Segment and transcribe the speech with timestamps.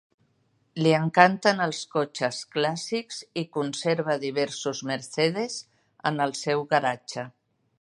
[0.85, 5.59] Li encanten els cotxes clàssics i conserva diversos Mercedes
[6.11, 7.29] en el seu garatge